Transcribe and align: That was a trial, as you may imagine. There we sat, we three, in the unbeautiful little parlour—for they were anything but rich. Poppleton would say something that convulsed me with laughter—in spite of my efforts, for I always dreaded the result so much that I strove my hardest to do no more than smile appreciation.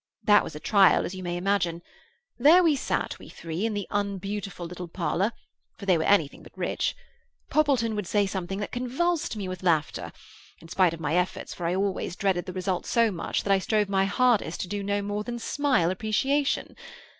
That 0.23 0.43
was 0.43 0.55
a 0.55 0.59
trial, 0.59 1.05
as 1.05 1.13
you 1.13 1.21
may 1.21 1.37
imagine. 1.37 1.83
There 2.39 2.63
we 2.63 2.75
sat, 2.75 3.19
we 3.19 3.29
three, 3.29 3.67
in 3.67 3.75
the 3.75 3.85
unbeautiful 3.91 4.65
little 4.65 4.87
parlour—for 4.87 5.85
they 5.85 5.95
were 5.95 6.03
anything 6.05 6.41
but 6.41 6.57
rich. 6.57 6.95
Poppleton 7.51 7.95
would 7.95 8.07
say 8.07 8.25
something 8.25 8.57
that 8.61 8.71
convulsed 8.71 9.37
me 9.37 9.47
with 9.47 9.61
laughter—in 9.61 10.69
spite 10.69 10.95
of 10.95 10.99
my 10.99 11.13
efforts, 11.13 11.53
for 11.53 11.67
I 11.67 11.75
always 11.75 12.15
dreaded 12.15 12.47
the 12.47 12.53
result 12.53 12.87
so 12.87 13.11
much 13.11 13.43
that 13.43 13.53
I 13.53 13.59
strove 13.59 13.89
my 13.89 14.05
hardest 14.05 14.61
to 14.61 14.67
do 14.67 14.81
no 14.81 15.03
more 15.03 15.23
than 15.23 15.37
smile 15.37 15.91
appreciation. 15.91 16.75